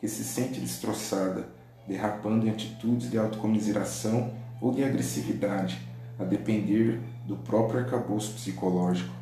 que 0.00 0.08
se 0.08 0.24
sente 0.24 0.58
destroçada 0.58 1.46
derrapando 1.86 2.46
em 2.46 2.50
atitudes 2.50 3.10
de 3.10 3.18
autocomiseração 3.18 4.32
ou 4.60 4.72
de 4.72 4.82
agressividade, 4.82 5.80
a 6.18 6.24
depender 6.24 7.00
do 7.26 7.36
próprio 7.36 7.80
arcabouço 7.80 8.32
psicológico. 8.32 9.14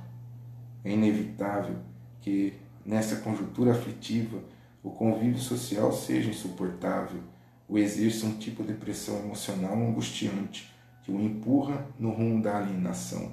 É 0.84 0.92
inevitável 0.92 1.76
que, 2.20 2.54
nessa 2.84 3.16
conjuntura 3.16 3.72
aflitiva, 3.72 4.38
o 4.82 4.90
convívio 4.90 5.38
social 5.38 5.92
seja 5.92 6.30
insuportável, 6.30 7.20
ou 7.68 7.78
exerça 7.78 8.26
um 8.26 8.38
tipo 8.38 8.62
de 8.62 8.72
pressão 8.72 9.18
emocional 9.18 9.74
angustiante 9.74 10.72
que 11.02 11.10
o 11.10 11.20
empurra 11.20 11.84
no 11.98 12.10
rumo 12.10 12.40
da 12.40 12.58
alienação. 12.58 13.32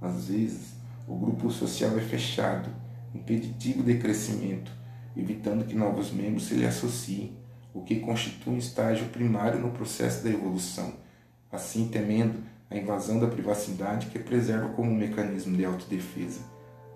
Às 0.00 0.28
vezes, 0.28 0.74
o 1.06 1.14
grupo 1.14 1.50
social 1.50 1.96
é 1.96 2.00
fechado, 2.00 2.68
impeditivo 3.14 3.82
de 3.82 3.98
crescimento, 3.98 4.72
evitando 5.16 5.64
que 5.64 5.74
novos 5.74 6.10
membros 6.10 6.46
se 6.46 6.54
lhe 6.54 6.66
associem 6.66 7.32
o 7.72 7.82
que 7.82 8.00
constitui 8.00 8.54
um 8.54 8.58
estágio 8.58 9.06
primário 9.06 9.60
no 9.60 9.70
processo 9.70 10.22
da 10.22 10.30
evolução, 10.30 10.94
assim 11.50 11.88
temendo 11.88 12.42
a 12.70 12.76
invasão 12.76 13.18
da 13.18 13.26
privacidade 13.26 14.06
que 14.06 14.18
preserva 14.18 14.68
como 14.70 14.90
um 14.90 14.96
mecanismo 14.96 15.56
de 15.56 15.64
autodefesa. 15.64 16.40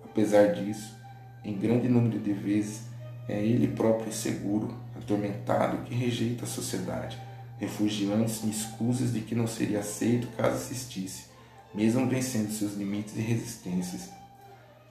Apesar 0.05 0.53
disso, 0.55 0.97
em 1.45 1.57
grande 1.57 1.89
número 1.89 2.19
de 2.19 2.33
vezes, 2.33 2.83
é 3.29 3.45
ele 3.45 3.69
próprio 3.69 4.09
inseguro, 4.09 4.75
atormentado, 4.97 5.85
que 5.85 5.95
rejeita 5.95 6.45
a 6.45 6.49
sociedade, 6.49 7.19
refugiando-se 7.59 8.47
em 8.47 8.51
escusas 8.51 9.13
de 9.13 9.21
que 9.21 9.35
não 9.35 9.47
seria 9.47 9.81
aceito 9.81 10.29
caso 10.37 10.57
assistisse, 10.57 11.27
mesmo 11.75 12.09
vencendo 12.09 12.51
seus 12.51 12.75
limites 12.75 13.17
e 13.17 13.21
resistências. 13.21 14.18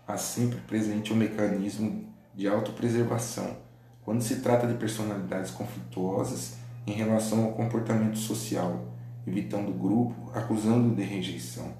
Há 0.07 0.15
sempre 0.15 0.59
presente 0.61 1.11
um 1.11 1.17
mecanismo 1.17 2.07
de 2.33 2.47
autopreservação, 2.47 3.57
quando 4.05 4.21
se 4.21 4.37
trata 4.37 4.65
de 4.65 4.75
personalidades 4.75 5.51
conflituosas 5.51 6.55
em 6.87 6.93
relação 6.93 7.43
ao 7.43 7.51
comportamento 7.51 8.17
social, 8.17 8.85
evitando 9.27 9.67
o 9.67 9.73
grupo, 9.73 10.31
acusando-o 10.33 10.95
de 10.95 11.03
rejeição. 11.03 11.73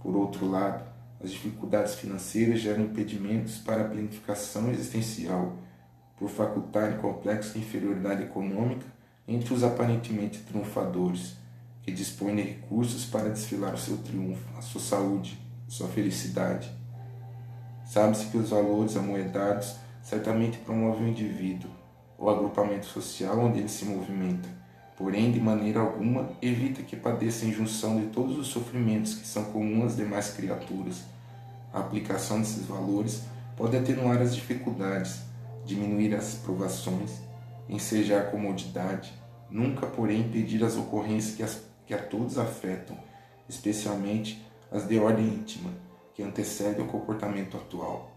Por 0.00 0.16
outro 0.16 0.50
lado, 0.50 0.82
as 1.22 1.30
dificuldades 1.30 1.94
financeiras 1.94 2.58
geram 2.58 2.82
impedimentos 2.82 3.58
para 3.58 3.82
a 3.82 3.88
planificação 3.88 4.68
existencial, 4.72 5.56
por 6.16 6.28
facultarem 6.28 6.98
complexo 6.98 7.52
de 7.52 7.60
inferioridade 7.60 8.24
econômica 8.24 8.86
entre 9.28 9.54
os 9.54 9.62
aparentemente 9.62 10.40
triunfadores, 10.40 11.36
que 11.82 11.92
dispõem 11.92 12.34
de 12.34 12.42
recursos 12.42 13.04
para 13.04 13.30
desfilar 13.30 13.72
o 13.72 13.78
seu 13.78 13.98
triunfo, 13.98 14.42
a 14.58 14.62
sua 14.62 14.80
saúde, 14.80 15.38
a 15.68 15.70
sua 15.70 15.86
felicidade. 15.86 16.81
Sabe-se 17.92 18.28
que 18.28 18.38
os 18.38 18.48
valores 18.48 18.96
amoedados 18.96 19.76
certamente 20.02 20.56
promove 20.56 21.04
o 21.04 21.08
indivíduo, 21.08 21.70
o 22.16 22.30
agrupamento 22.30 22.86
social 22.86 23.38
onde 23.38 23.58
ele 23.58 23.68
se 23.68 23.84
movimenta, 23.84 24.48
porém, 24.96 25.30
de 25.30 25.38
maneira 25.38 25.80
alguma, 25.80 26.30
evita 26.40 26.82
que 26.82 26.96
padeça 26.96 27.44
em 27.44 27.52
junção 27.52 28.00
de 28.00 28.06
todos 28.06 28.38
os 28.38 28.46
sofrimentos 28.46 29.12
que 29.16 29.26
são 29.26 29.44
comuns 29.44 29.88
às 29.88 29.96
demais 29.96 30.30
criaturas. 30.30 31.02
A 31.70 31.80
aplicação 31.80 32.40
desses 32.40 32.64
valores 32.64 33.24
pode 33.58 33.76
atenuar 33.76 34.22
as 34.22 34.34
dificuldades, 34.34 35.20
diminuir 35.66 36.14
as 36.14 36.36
provações, 36.36 37.20
ensejar 37.68 38.22
a 38.22 38.30
comodidade, 38.30 39.12
nunca, 39.50 39.86
porém, 39.86 40.20
impedir 40.20 40.64
as 40.64 40.78
ocorrências 40.78 41.34
que, 41.36 41.42
as, 41.42 41.62
que 41.88 41.92
a 41.92 41.98
todos 41.98 42.38
afetam, 42.38 42.96
especialmente 43.46 44.42
as 44.70 44.88
de 44.88 44.98
ordem 44.98 45.26
íntima, 45.26 45.70
que 46.22 46.28
antecedem 46.28 46.84
o 46.84 46.88
comportamento 46.88 47.56
atual. 47.56 48.12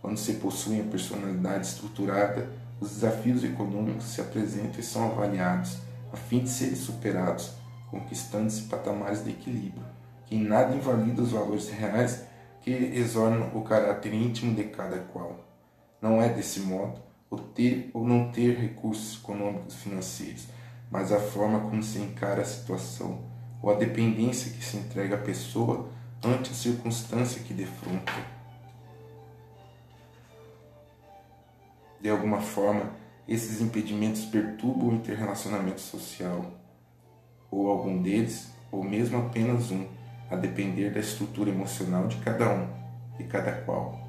Quando 0.00 0.16
se 0.16 0.34
possui 0.34 0.80
a 0.80 0.84
personalidade 0.84 1.66
estruturada, 1.66 2.48
os 2.80 2.90
desafios 2.90 3.44
econômicos 3.44 4.06
se 4.06 4.20
apresentam 4.20 4.80
e 4.80 4.82
são 4.82 5.10
avaliados, 5.10 5.78
a 6.12 6.16
fim 6.16 6.40
de 6.40 6.48
serem 6.48 6.76
superados, 6.76 7.52
conquistando-se 7.90 8.62
patamares 8.62 9.24
de 9.24 9.30
equilíbrio, 9.30 9.84
que 10.26 10.36
em 10.36 10.42
nada 10.42 10.74
invalidam 10.74 11.24
os 11.24 11.32
valores 11.32 11.68
reais 11.68 12.24
que 12.62 12.70
exornam 12.70 13.50
o 13.54 13.62
caráter 13.62 14.12
íntimo 14.14 14.54
de 14.54 14.64
cada 14.64 14.98
qual. 14.98 15.40
Não 16.00 16.20
é 16.20 16.28
desse 16.28 16.60
modo 16.60 17.00
o 17.30 17.36
ter 17.36 17.90
ou 17.92 18.06
não 18.06 18.30
ter 18.30 18.56
recursos 18.56 19.18
econômicos 19.18 19.74
financeiros, 19.76 20.46
mas 20.90 21.12
a 21.12 21.18
forma 21.18 21.60
como 21.60 21.82
se 21.82 21.98
encara 21.98 22.42
a 22.42 22.44
situação 22.44 23.24
ou 23.62 23.70
a 23.70 23.74
dependência 23.74 24.52
que 24.52 24.64
se 24.64 24.76
entrega 24.76 25.16
à 25.16 25.18
pessoa 25.18 25.88
ante 26.24 26.50
a 26.50 26.54
circunstância 26.54 27.42
que 27.42 27.52
defronta. 27.52 28.12
De 32.00 32.08
alguma 32.08 32.40
forma, 32.40 32.92
esses 33.26 33.60
impedimentos 33.60 34.24
perturbam 34.26 34.88
o 34.88 34.94
interrelacionamento 34.94 35.80
social, 35.80 36.52
ou 37.50 37.68
algum 37.68 38.00
deles, 38.02 38.52
ou 38.70 38.84
mesmo 38.84 39.18
apenas 39.18 39.70
um, 39.70 39.86
a 40.30 40.36
depender 40.36 40.90
da 40.90 41.00
estrutura 41.00 41.50
emocional 41.50 42.06
de 42.06 42.16
cada 42.18 42.48
um 42.52 42.68
e 43.18 43.24
cada 43.24 43.52
qual. 43.62 44.00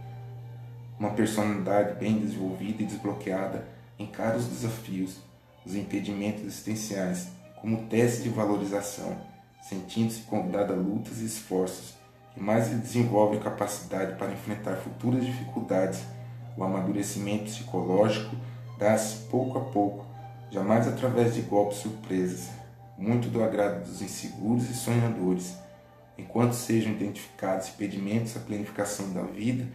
Uma 0.99 1.11
personalidade 1.11 1.99
bem 1.99 2.19
desenvolvida 2.19 2.83
e 2.83 2.85
desbloqueada 2.85 3.67
encara 3.99 4.37
os 4.37 4.45
desafios, 4.47 5.17
os 5.65 5.75
impedimentos 5.75 6.43
existenciais 6.43 7.29
como 7.61 7.87
teste 7.87 8.23
de 8.23 8.29
valorização, 8.29 9.17
sentindo-se 9.61 10.21
convidada 10.21 10.73
a 10.73 10.77
lutas 10.77 11.19
e 11.19 11.25
esforços 11.25 11.96
mais 12.39 12.69
lhe 12.69 12.75
desenvolvem 12.75 13.39
capacidade 13.39 14.17
para 14.17 14.31
enfrentar 14.31 14.75
futuras 14.77 15.25
dificuldades. 15.25 16.01
O 16.55 16.63
amadurecimento 16.63 17.45
psicológico 17.45 18.35
dá-se 18.77 19.25
pouco 19.29 19.57
a 19.57 19.61
pouco, 19.61 20.05
jamais 20.51 20.87
através 20.87 21.35
de 21.35 21.41
golpes 21.41 21.79
surpresas, 21.79 22.49
muito 22.97 23.29
do 23.29 23.43
agrado 23.43 23.83
dos 23.83 24.01
inseguros 24.01 24.69
e 24.69 24.73
sonhadores. 24.73 25.55
Enquanto 26.17 26.53
sejam 26.53 26.93
identificados 26.93 27.69
impedimentos 27.69 28.35
à 28.35 28.39
planificação 28.39 29.13
da 29.13 29.21
vida, 29.21 29.67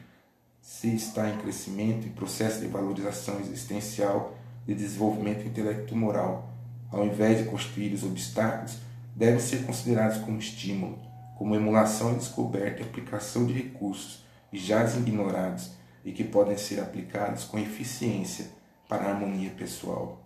se 0.61 0.95
está 0.95 1.29
em 1.29 1.39
crescimento 1.39 2.07
e 2.07 2.11
processo 2.11 2.61
de 2.61 2.67
valorização 2.67 3.39
existencial, 3.41 4.35
de 4.67 4.75
desenvolvimento 4.75 5.47
intelecto-moral, 5.47 6.49
ao 6.91 7.05
invés 7.05 7.39
de 7.39 7.45
constituir 7.45 7.93
os 7.93 8.05
obstáculos, 8.05 8.79
devem 9.15 9.41
ser 9.41 9.65
considerados 9.65 10.19
como 10.19 10.39
estímulo, 10.39 10.99
como 11.43 11.57
emulação 11.57 12.13
e 12.13 12.19
descoberta 12.19 12.83
e 12.83 12.85
aplicação 12.85 13.45
de 13.45 13.53
recursos 13.53 14.25
já 14.53 14.85
ignorados 14.85 15.73
e 16.05 16.13
que 16.13 16.23
podem 16.23 16.57
ser 16.57 16.79
aplicados 16.79 17.43
com 17.43 17.59
eficiência 17.59 18.47
para 18.89 19.07
a 19.07 19.11
harmonia 19.11 19.51
pessoal. 19.51 20.25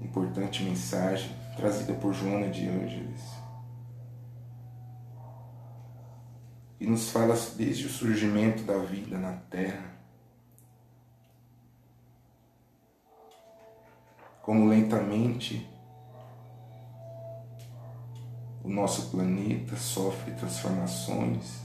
Importante 0.00 0.62
mensagem 0.62 1.34
trazida 1.56 1.94
por 1.94 2.14
Joana 2.14 2.48
de 2.48 2.68
Ângeles. 2.68 3.22
E 6.78 6.86
nos 6.86 7.10
fala 7.10 7.34
desde 7.56 7.86
o 7.86 7.90
surgimento 7.90 8.62
da 8.62 8.78
vida 8.78 9.18
na 9.18 9.32
Terra, 9.32 9.96
como 14.42 14.68
lentamente 14.68 15.68
o 18.68 18.70
nosso 18.70 19.10
planeta 19.10 19.74
sofre 19.76 20.30
transformações 20.34 21.62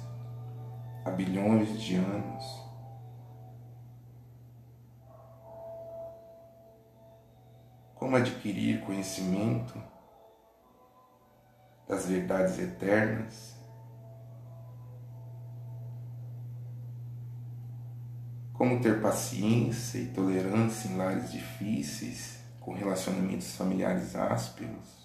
há 1.03 1.11
bilhões 1.11 1.81
de 1.81 1.95
anos. 1.95 2.63
Como 7.93 8.15
adquirir 8.15 8.85
conhecimento 8.85 9.77
das 11.89 12.05
verdades 12.05 12.57
eternas? 12.57 13.53
Como 18.53 18.79
ter 18.81 19.01
paciência 19.01 19.97
e 19.97 20.07
tolerância 20.07 20.87
em 20.87 20.95
lares 20.95 21.33
difíceis, 21.33 22.39
com 22.61 22.73
relacionamentos 22.73 23.57
familiares 23.57 24.15
ásperos? 24.15 25.02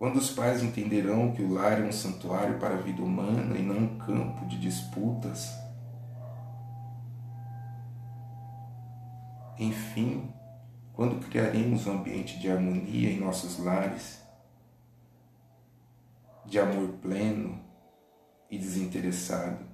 Quando 0.00 0.16
os 0.16 0.30
pais 0.30 0.62
entenderão 0.62 1.30
que 1.32 1.42
o 1.42 1.52
lar 1.52 1.78
é 1.78 1.84
um 1.84 1.92
santuário 1.92 2.58
para 2.58 2.74
a 2.74 2.80
vida 2.80 3.02
humana 3.02 3.54
e 3.54 3.62
não 3.62 3.76
um 3.76 3.98
campo 3.98 4.46
de 4.46 4.58
disputas, 4.58 5.52
enfim, 9.58 10.32
quando 10.94 11.22
criaremos 11.28 11.86
um 11.86 11.98
ambiente 11.98 12.38
de 12.38 12.50
harmonia 12.50 13.10
em 13.10 13.20
nossos 13.20 13.58
lares, 13.58 14.22
de 16.46 16.58
amor 16.58 16.94
pleno 17.02 17.60
e 18.50 18.56
desinteressado. 18.56 19.66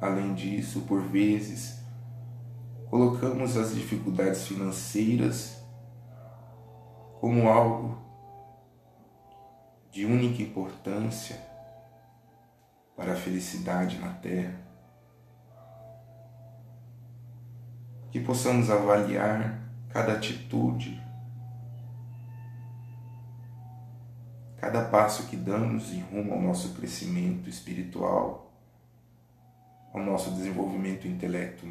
Além 0.00 0.32
disso, 0.32 0.86
por 0.88 1.02
vezes, 1.02 1.80
colocamos 2.88 3.58
as 3.58 3.74
dificuldades 3.74 4.46
financeiras 4.46 5.63
como 7.24 7.48
algo 7.48 7.96
de 9.90 10.04
única 10.04 10.42
importância 10.42 11.40
para 12.94 13.14
a 13.14 13.16
felicidade 13.16 13.98
na 13.98 14.12
Terra. 14.12 14.60
Que 18.10 18.20
possamos 18.20 18.68
avaliar 18.68 19.58
cada 19.88 20.12
atitude, 20.12 21.02
cada 24.58 24.84
passo 24.90 25.26
que 25.26 25.36
damos 25.38 25.94
em 25.94 26.02
rumo 26.02 26.34
ao 26.34 26.42
nosso 26.42 26.74
crescimento 26.74 27.48
espiritual, 27.48 28.52
ao 29.94 30.02
nosso 30.02 30.30
desenvolvimento 30.32 31.08
intelecto 31.08 31.64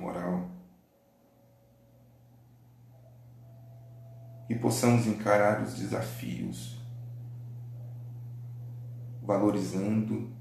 e 4.53 4.59
possamos 4.59 5.07
encarar 5.07 5.63
os 5.63 5.73
desafios, 5.73 6.77
valorizando 9.23 10.31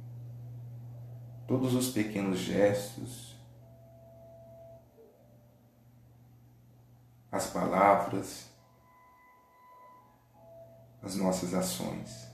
todos 1.48 1.75
os 1.75 1.88
pequenos 1.88 2.38
gestos, 2.38 3.35
as 7.31 7.46
palavras, 7.46 8.51
as 11.03 11.16
nossas 11.16 11.55
ações. 11.55 12.31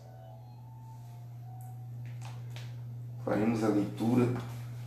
Faremos 3.24 3.62
a 3.62 3.68
leitura 3.68 4.26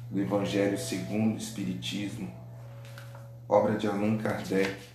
do 0.09 0.19
Evangelho 0.19 0.77
segundo 0.77 1.35
o 1.35 1.37
Espiritismo, 1.37 2.29
obra 3.47 3.77
de 3.77 3.87
Allan 3.87 4.17
Kardec, 4.17 4.90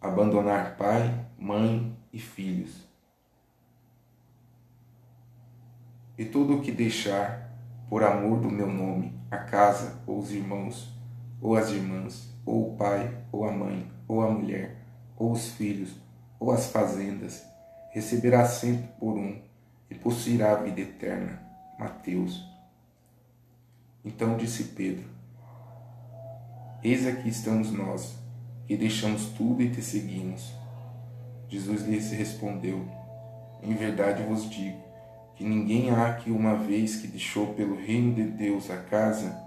abandonar 0.00 0.76
pai, 0.76 1.26
mãe 1.38 1.96
e 2.12 2.18
filhos. 2.18 2.86
E 6.16 6.24
tudo 6.24 6.56
o 6.56 6.62
que 6.62 6.72
deixar 6.72 7.48
por 7.88 8.02
amor 8.02 8.40
do 8.40 8.50
meu 8.50 8.66
nome, 8.66 9.18
a 9.30 9.38
casa, 9.38 10.02
ou 10.06 10.18
os 10.18 10.32
irmãos, 10.32 10.92
ou 11.40 11.56
as 11.56 11.70
irmãs, 11.70 12.28
ou 12.44 12.72
o 12.72 12.76
pai, 12.76 13.16
ou 13.30 13.48
a 13.48 13.52
mãe, 13.52 13.90
ou 14.06 14.22
a 14.22 14.30
mulher, 14.30 14.76
ou 15.16 15.32
os 15.32 15.48
filhos, 15.48 15.94
ou 16.38 16.50
as 16.50 16.70
fazendas, 16.70 17.44
receberá 17.90 18.44
sempre 18.44 18.88
por 18.98 19.16
um 19.16 19.40
e 19.90 19.94
possuirá 19.94 20.52
a 20.52 20.62
vida 20.62 20.80
eterna. 20.80 21.48
Mateus. 21.78 22.44
Então 24.04 24.36
disse 24.36 24.64
Pedro: 24.64 25.08
Eis 26.82 27.06
aqui 27.06 27.28
estamos 27.28 27.70
nós 27.70 28.18
e 28.68 28.76
deixamos 28.76 29.26
tudo 29.30 29.62
e 29.62 29.70
te 29.70 29.80
seguimos. 29.80 30.52
Jesus 31.48 31.86
lhes 31.86 32.10
respondeu: 32.12 32.84
Em 33.62 33.74
verdade 33.74 34.22
vos 34.22 34.48
digo 34.50 34.88
que 35.34 35.44
ninguém 35.44 35.90
há 35.90 36.14
que 36.14 36.30
uma 36.30 36.56
vez 36.56 36.96
que 36.96 37.06
deixou 37.06 37.54
pelo 37.54 37.76
reino 37.76 38.14
de 38.14 38.24
Deus 38.24 38.70
a 38.70 38.76
casa, 38.76 39.40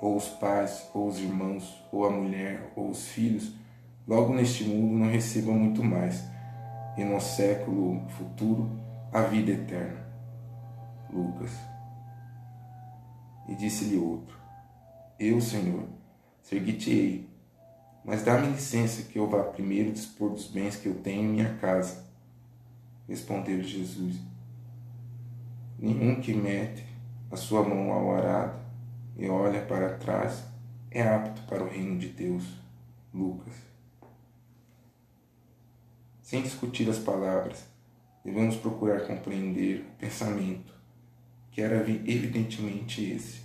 ou 0.00 0.16
os 0.16 0.28
pais, 0.28 0.88
ou 0.92 1.06
os 1.06 1.18
irmãos, 1.18 1.80
ou 1.92 2.04
a 2.04 2.10
mulher, 2.10 2.72
ou 2.74 2.90
os 2.90 3.06
filhos, 3.08 3.52
logo 4.06 4.34
neste 4.34 4.64
mundo 4.64 4.98
não 4.98 5.10
receba 5.10 5.52
muito 5.52 5.82
mais, 5.82 6.24
e 6.96 7.04
no 7.04 7.20
século 7.20 8.02
futuro 8.08 8.68
a 9.12 9.22
vida 9.22 9.52
eterna. 9.52 10.06
Lucas. 11.10 11.52
E 13.48 13.54
disse-lhe 13.54 13.96
outro: 13.96 14.36
Eu, 15.18 15.40
Senhor, 15.40 15.84
segui-te-ei 16.42 17.28
mas 18.08 18.22
dá-me 18.22 18.46
licença 18.46 19.02
que 19.02 19.18
eu 19.18 19.28
vá 19.28 19.42
primeiro 19.42 19.92
dispor 19.92 20.30
dos 20.30 20.46
bens 20.46 20.76
que 20.76 20.88
eu 20.88 20.94
tenho 20.94 21.24
em 21.24 21.28
minha 21.28 21.54
casa. 21.56 22.06
Respondeu 23.06 23.62
Jesus. 23.62 24.16
Nenhum 25.78 26.18
que 26.18 26.32
mete 26.32 26.86
a 27.30 27.36
sua 27.36 27.62
mão 27.62 27.92
ao 27.92 28.16
arado 28.16 28.58
e 29.14 29.28
olha 29.28 29.60
para 29.60 29.98
trás 29.98 30.42
é 30.90 31.02
apto 31.02 31.42
para 31.42 31.62
o 31.62 31.68
reino 31.68 31.98
de 31.98 32.08
Deus. 32.08 32.44
Lucas. 33.12 33.52
Sem 36.22 36.40
discutir 36.40 36.88
as 36.88 36.98
palavras, 36.98 37.66
devemos 38.24 38.56
procurar 38.56 39.06
compreender 39.06 39.82
o 39.82 39.98
pensamento, 39.98 40.72
que 41.50 41.60
era 41.60 41.80
evidentemente 41.86 43.04
esse. 43.04 43.42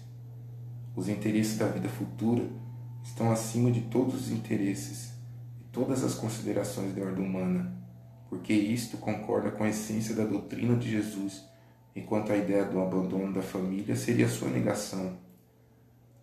Os 0.95 1.10
interesses 1.10 1.58
da 1.58 1.67
vida 1.67 1.89
futura 1.89 2.62
estão 3.03 3.31
acima 3.31 3.69
de 3.69 3.81
todos 3.81 4.15
os 4.15 4.31
interesses 4.31 5.11
e 5.59 5.63
todas 5.71 6.03
as 6.03 6.15
considerações 6.15 6.95
da 6.95 7.03
ordem 7.03 7.25
humana, 7.25 7.71
porque 8.29 8.53
isto 8.53 8.97
concorda 8.97 9.51
com 9.51 9.63
a 9.63 9.69
essência 9.69 10.15
da 10.15 10.23
doutrina 10.23 10.75
de 10.75 10.89
Jesus 10.89 11.43
enquanto 11.95 12.31
a 12.31 12.37
ideia 12.37 12.65
do 12.65 12.81
abandono 12.81 13.33
da 13.33 13.41
família 13.41 13.95
seria 13.95 14.27
sua 14.27 14.49
negação. 14.49 15.17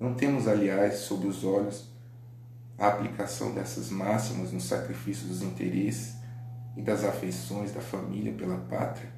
Não 0.00 0.14
temos, 0.14 0.48
aliás, 0.48 1.00
sob 1.00 1.26
os 1.26 1.44
olhos 1.44 1.88
a 2.78 2.88
aplicação 2.88 3.52
dessas 3.52 3.90
máximas 3.90 4.50
no 4.50 4.60
sacrifício 4.60 5.28
dos 5.28 5.42
interesses 5.42 6.16
e 6.74 6.80
das 6.80 7.04
afeições 7.04 7.72
da 7.72 7.80
família 7.82 8.32
pela 8.32 8.56
pátria? 8.56 9.12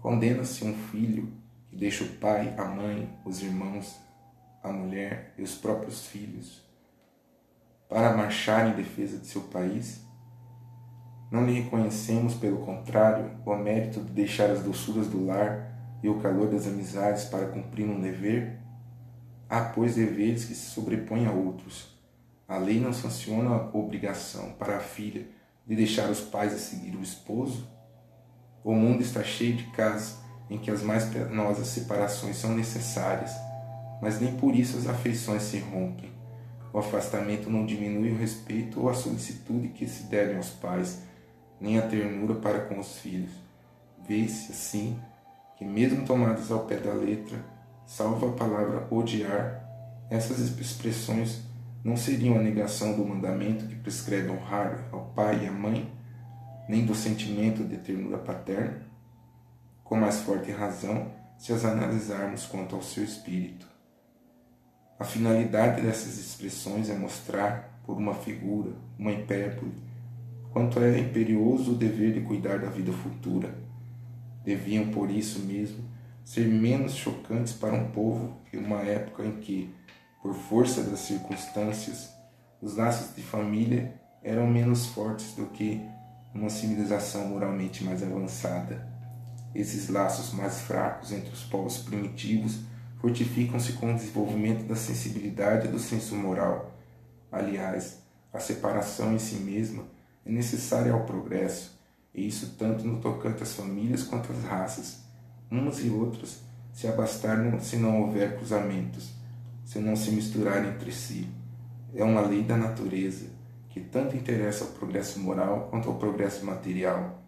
Condena-se 0.00 0.64
um 0.64 0.74
filho 0.74 1.32
que 1.70 1.76
deixa 1.76 2.04
o 2.04 2.08
pai, 2.16 2.52
a 2.58 2.64
mãe, 2.64 3.08
os 3.24 3.40
irmãos, 3.42 3.96
a 4.62 4.72
mulher 4.72 5.32
e 5.38 5.42
os 5.42 5.54
próprios 5.54 6.06
filhos 6.06 6.63
para 7.88 8.16
marchar 8.16 8.68
em 8.68 8.72
defesa 8.72 9.18
de 9.18 9.26
seu 9.26 9.42
país? 9.42 10.04
Não 11.30 11.44
lhe 11.44 11.60
reconhecemos, 11.60 12.34
pelo 12.34 12.58
contrário, 12.58 13.30
o 13.44 13.56
mérito 13.56 14.00
de 14.00 14.12
deixar 14.12 14.50
as 14.50 14.62
doçuras 14.62 15.08
do 15.08 15.26
lar 15.26 15.98
e 16.02 16.08
o 16.08 16.20
calor 16.20 16.48
das 16.48 16.66
amizades 16.66 17.24
para 17.24 17.48
cumprir 17.48 17.88
um 17.88 18.00
dever? 18.00 18.58
Há, 19.48 19.60
pois, 19.60 19.94
deveres 19.94 20.44
que 20.44 20.54
se 20.54 20.70
sobrepõem 20.70 21.26
a 21.26 21.32
outros. 21.32 21.94
A 22.46 22.56
lei 22.56 22.78
não 22.78 22.92
sanciona 22.92 23.50
a 23.50 23.76
obrigação 23.76 24.52
para 24.52 24.76
a 24.76 24.80
filha 24.80 25.26
de 25.66 25.74
deixar 25.74 26.10
os 26.10 26.20
pais 26.20 26.52
e 26.52 26.58
seguir 26.58 26.94
o 26.96 27.02
esposo? 27.02 27.66
O 28.62 28.72
mundo 28.72 29.02
está 29.02 29.22
cheio 29.22 29.56
de 29.56 29.64
casas 29.72 30.18
em 30.48 30.58
que 30.58 30.70
as 30.70 30.82
mais 30.82 31.04
penosas 31.04 31.68
separações 31.68 32.36
são 32.36 32.54
necessárias, 32.54 33.32
mas 34.00 34.20
nem 34.20 34.36
por 34.36 34.54
isso 34.54 34.76
as 34.76 34.86
afeições 34.86 35.42
se 35.42 35.58
rompem. 35.58 36.12
O 36.74 36.80
afastamento 36.80 37.48
não 37.48 37.64
diminui 37.64 38.10
o 38.10 38.18
respeito 38.18 38.80
ou 38.80 38.90
a 38.90 38.94
solicitude 38.94 39.68
que 39.68 39.86
se 39.86 40.02
devem 40.06 40.38
aos 40.38 40.50
pais, 40.50 41.02
nem 41.60 41.78
a 41.78 41.86
ternura 41.86 42.34
para 42.34 42.62
com 42.62 42.80
os 42.80 42.98
filhos. 42.98 43.30
Vê-se, 44.04 44.50
assim, 44.50 44.98
que, 45.56 45.64
mesmo 45.64 46.04
tomadas 46.04 46.50
ao 46.50 46.64
pé 46.64 46.78
da 46.78 46.92
letra, 46.92 47.38
salvo 47.86 48.26
a 48.26 48.32
palavra 48.32 48.88
odiar, 48.90 49.64
essas 50.10 50.40
expressões 50.40 51.42
não 51.84 51.96
seriam 51.96 52.36
a 52.36 52.42
negação 52.42 52.96
do 52.96 53.04
mandamento 53.04 53.68
que 53.68 53.76
prescreve 53.76 54.30
honrar 54.30 54.88
ao 54.90 55.12
pai 55.14 55.44
e 55.44 55.46
à 55.46 55.52
mãe, 55.52 55.88
nem 56.68 56.84
do 56.84 56.94
sentimento 56.96 57.62
de 57.62 57.76
ternura 57.76 58.18
paterna? 58.18 58.82
Com 59.84 59.94
mais 59.94 60.22
forte 60.22 60.50
razão, 60.50 61.12
se 61.38 61.52
as 61.52 61.64
analisarmos 61.64 62.46
quanto 62.46 62.74
ao 62.74 62.82
seu 62.82 63.04
espírito. 63.04 63.73
A 64.98 65.04
finalidade 65.04 65.82
dessas 65.82 66.18
expressões 66.18 66.88
é 66.88 66.94
mostrar, 66.94 67.80
por 67.84 67.96
uma 67.96 68.14
figura, 68.14 68.72
uma 68.98 69.12
hipérbole, 69.12 69.74
quanto 70.52 70.78
é 70.78 70.98
imperioso 70.98 71.72
o 71.72 71.76
dever 71.76 72.12
de 72.12 72.20
cuidar 72.20 72.60
da 72.60 72.70
vida 72.70 72.92
futura. 72.92 73.52
Deviam, 74.44 74.88
por 74.88 75.10
isso 75.10 75.40
mesmo, 75.40 75.84
ser 76.24 76.46
menos 76.46 76.94
chocantes 76.94 77.52
para 77.52 77.74
um 77.74 77.90
povo 77.90 78.36
em 78.52 78.58
uma 78.58 78.80
época 78.82 79.24
em 79.24 79.32
que, 79.40 79.74
por 80.22 80.32
força 80.32 80.82
das 80.82 81.00
circunstâncias, 81.00 82.10
os 82.62 82.76
laços 82.76 83.14
de 83.16 83.22
família 83.22 84.00
eram 84.22 84.46
menos 84.46 84.86
fortes 84.86 85.34
do 85.34 85.46
que 85.46 85.82
uma 86.32 86.48
civilização 86.48 87.28
moralmente 87.28 87.82
mais 87.82 88.02
avançada. 88.02 88.88
Esses 89.54 89.88
laços 89.88 90.32
mais 90.32 90.60
fracos 90.60 91.12
entre 91.12 91.30
os 91.30 91.42
povos 91.42 91.78
primitivos 91.78 92.60
fortificam-se 93.04 93.74
com 93.74 93.92
o 93.92 93.94
desenvolvimento 93.94 94.64
da 94.64 94.74
sensibilidade 94.74 95.68
e 95.68 95.70
do 95.70 95.78
senso 95.78 96.14
moral. 96.14 96.74
Aliás, 97.30 97.98
a 98.32 98.40
separação 98.40 99.12
em 99.12 99.18
si 99.18 99.34
mesma 99.34 99.84
é 100.24 100.30
necessária 100.30 100.90
ao 100.90 101.04
progresso, 101.04 101.78
e 102.14 102.26
isso 102.26 102.54
tanto 102.58 102.82
no 102.82 103.02
tocante 103.02 103.42
às 103.42 103.52
famílias 103.52 104.04
quanto 104.04 104.32
às 104.32 104.42
raças. 104.44 105.02
Umas 105.50 105.84
e 105.84 105.90
outras 105.90 106.40
se 106.72 106.88
abastarem 106.88 107.60
se 107.60 107.76
não 107.76 108.00
houver 108.00 108.38
cruzamentos, 108.38 109.10
se 109.66 109.78
não 109.80 109.94
se 109.96 110.10
misturarem 110.10 110.70
entre 110.70 110.90
si. 110.90 111.28
É 111.94 112.02
uma 112.02 112.22
lei 112.22 112.42
da 112.42 112.56
natureza 112.56 113.26
que 113.68 113.80
tanto 113.80 114.16
interessa 114.16 114.64
ao 114.64 114.70
progresso 114.70 115.20
moral 115.20 115.68
quanto 115.70 115.90
ao 115.90 115.96
progresso 115.96 116.42
material. 116.42 117.22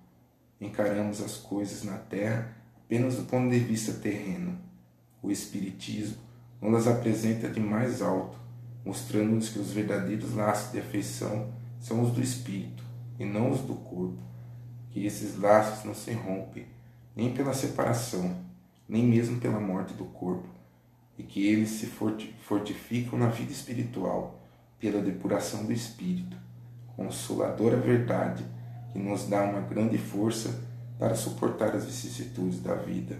Encaramos 0.59 1.21
as 1.21 1.37
coisas 1.37 1.85
na 1.85 1.99
terra 1.99 2.57
apenas 2.79 3.17
do 3.17 3.25
ponto 3.25 3.51
de 3.51 3.59
vista 3.59 3.93
terreno 3.93 4.65
o 5.27 5.31
Espiritismo 5.33 6.17
nos 6.63 6.87
apresenta 6.87 7.49
de 7.49 7.61
mais 7.61 8.01
alto, 8.01 8.39
mostrando-nos 8.85 9.49
que 9.49 9.59
os 9.59 9.73
verdadeiros 9.73 10.35
laços 10.35 10.73
de 10.73 10.79
afeição 10.79 11.53
são 11.81 12.03
os 12.03 12.13
do 12.13 12.23
espírito 12.23 12.83
e 13.19 13.25
não 13.25 13.51
os 13.51 13.61
do 13.61 13.75
corpo, 13.75 14.19
que 14.91 15.05
esses 15.05 15.39
laços 15.39 15.85
não 15.85 15.95
se 15.95 16.13
rompem 16.13 16.67
nem 17.15 17.33
pela 17.33 17.53
separação, 17.53 18.37
nem 18.89 19.05
mesmo 19.05 19.41
pela 19.41 19.59
morte 19.59 19.95
do 19.95 20.05
corpo, 20.05 20.49
e 21.19 21.23
que 21.23 21.47
eles 21.47 21.71
se 21.71 21.87
fortificam 21.87 23.19
na 23.19 23.29
vida 23.29 23.51
espiritual 23.51 24.41
pela 24.79 25.01
depuração 25.01 25.65
do 25.65 25.73
espírito, 25.73 26.37
consoladora 26.95 27.77
verdade 27.77 28.45
que 28.93 28.99
nos 28.99 29.27
dá 29.27 29.43
uma 29.43 29.61
grande 29.61 29.99
força 29.99 30.63
para 30.99 31.15
suportar 31.15 31.75
as 31.75 31.85
vicissitudes 31.85 32.61
da 32.61 32.75
vida. 32.75 33.19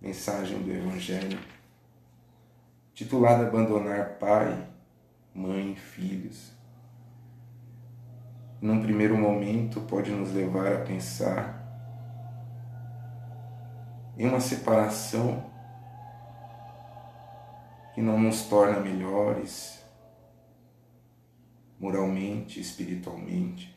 Mensagem 0.00 0.62
do 0.62 0.72
Evangelho, 0.72 1.38
titulada 2.94 3.46
Abandonar 3.46 4.18
Pai, 4.18 4.66
Mãe 5.34 5.76
Filhos. 5.76 6.52
Num 8.60 8.82
primeiro 8.82 9.16
momento, 9.16 9.80
pode 9.82 10.10
nos 10.10 10.32
levar 10.32 10.72
a 10.72 10.84
pensar 10.84 11.60
em 14.16 14.26
uma 14.26 14.40
separação 14.40 15.50
que 17.94 18.02
não 18.02 18.18
nos 18.18 18.42
torna 18.44 18.80
melhores 18.80 19.82
moralmente, 21.78 22.60
espiritualmente. 22.60 23.69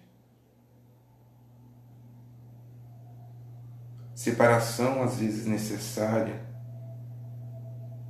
Separação 4.13 5.02
às 5.02 5.17
vezes 5.17 5.45
necessária 5.45 6.41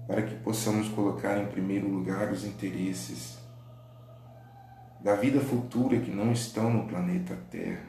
para 0.07 0.21
que 0.21 0.35
possamos 0.35 0.89
colocar 0.89 1.37
em 1.37 1.47
primeiro 1.47 1.87
lugar 1.87 2.31
os 2.31 2.43
interesses 2.43 3.37
da 5.01 5.15
vida 5.15 5.39
futura 5.39 5.99
que 5.99 6.11
não 6.11 6.31
estão 6.31 6.69
no 6.69 6.87
planeta 6.87 7.35
Terra, 7.49 7.85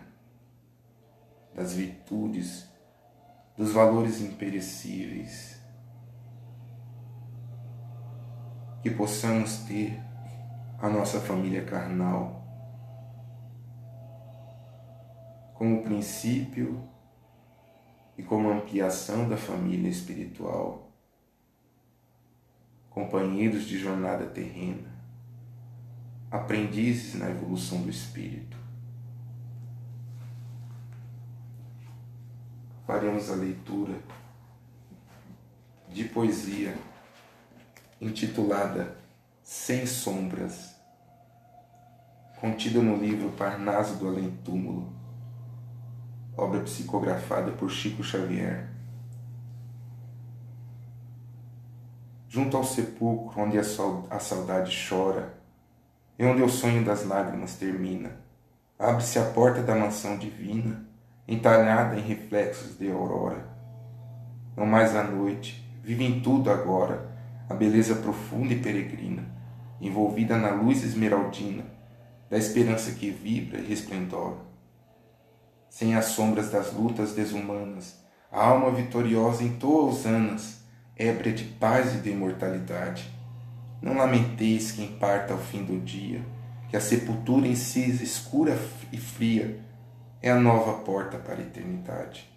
das 1.54 1.72
virtudes, 1.72 2.68
dos 3.56 3.72
valores 3.72 4.20
imperecíveis, 4.20 5.60
que 8.82 8.90
possamos 8.90 9.58
ter 9.58 10.00
a 10.80 10.88
nossa 10.88 11.20
família 11.20 11.64
carnal 11.64 12.44
como 15.54 15.82
princípio 15.82 16.93
e 18.16 18.22
como 18.22 18.50
ampliação 18.50 19.28
da 19.28 19.36
família 19.36 19.90
espiritual, 19.90 20.88
companheiros 22.90 23.64
de 23.64 23.78
jornada 23.78 24.26
terrena, 24.26 24.94
aprendizes 26.30 27.14
na 27.14 27.28
evolução 27.28 27.82
do 27.82 27.90
espírito. 27.90 28.56
Faremos 32.86 33.30
a 33.30 33.34
leitura 33.34 33.98
de 35.88 36.04
poesia 36.04 36.76
intitulada 38.00 38.96
Sem 39.42 39.86
Sombras, 39.86 40.74
contida 42.40 42.80
no 42.80 42.96
livro 42.96 43.30
Parnaso 43.32 43.96
do 43.96 44.06
Além 44.06 44.30
Túmulo 44.44 44.93
obra 46.36 46.60
psicografada 46.60 47.52
por 47.52 47.70
Chico 47.70 48.02
Xavier. 48.02 48.68
Junto 52.28 52.56
ao 52.56 52.64
sepulcro 52.64 53.40
onde 53.40 53.56
a 53.56 54.18
saudade 54.18 54.76
chora 54.88 55.34
e 56.18 56.24
onde 56.24 56.42
o 56.42 56.48
sonho 56.48 56.84
das 56.84 57.06
lágrimas 57.06 57.54
termina, 57.54 58.16
abre-se 58.76 59.18
a 59.18 59.24
porta 59.30 59.62
da 59.62 59.76
mansão 59.76 60.18
divina, 60.18 60.84
entalhada 61.28 61.96
em 61.96 62.02
reflexos 62.02 62.76
de 62.76 62.90
aurora. 62.90 63.48
Não 64.56 64.66
mais 64.66 64.96
a 64.96 65.04
noite, 65.04 65.64
vive 65.84 66.04
em 66.04 66.20
tudo 66.20 66.50
agora 66.50 67.08
a 67.48 67.54
beleza 67.54 67.94
profunda 67.96 68.52
e 68.52 68.60
peregrina, 68.60 69.24
envolvida 69.80 70.36
na 70.36 70.50
luz 70.50 70.82
esmeraldina 70.82 71.64
da 72.28 72.36
esperança 72.36 72.90
que 72.92 73.10
vibra 73.10 73.60
e 73.60 73.66
resplendora 73.66 74.43
sem 75.74 75.96
as 75.96 76.04
sombras 76.04 76.50
das 76.50 76.72
lutas 76.72 77.14
desumanas. 77.14 77.96
A 78.30 78.46
alma 78.46 78.70
vitoriosa 78.70 79.42
entoa 79.42 79.86
hosanas, 79.86 80.60
ébria 80.96 81.32
de 81.32 81.42
paz 81.42 81.96
e 81.96 81.98
de 81.98 82.10
imortalidade. 82.10 83.10
Não 83.82 83.96
lamenteis 83.96 84.70
quem 84.70 84.96
parta 84.96 85.32
ao 85.32 85.40
fim 85.40 85.64
do 85.64 85.80
dia, 85.80 86.24
que 86.70 86.76
a 86.76 86.80
sepultura 86.80 87.52
si 87.56 87.90
escura 88.00 88.56
e 88.92 88.98
fria 88.98 89.60
é 90.22 90.30
a 90.30 90.38
nova 90.38 90.84
porta 90.84 91.18
para 91.18 91.38
a 91.38 91.42
eternidade. 91.42 92.32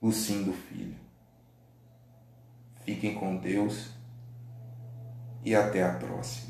Lucindo 0.00 0.54
Filho. 0.54 0.96
Fiquem 2.86 3.14
com 3.14 3.36
Deus 3.36 3.90
e 5.44 5.54
até 5.54 5.84
a 5.84 5.92
próxima. 5.92 6.45